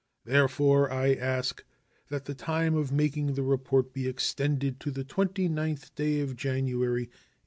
Therefore 0.25 0.89
I 0.91 1.13
ask 1.13 1.63
that 2.09 2.25
the 2.25 2.33
time 2.33 2.73
of 2.73 2.91
making 2.91 3.35
the 3.35 3.43
report 3.43 3.93
be 3.93 4.07
extended 4.07 4.79
to 4.79 4.89
the 4.89 5.05
29th 5.05 5.93
day 5.93 6.21
of 6.21 6.35
January, 6.35 7.01
1877. 7.03 7.19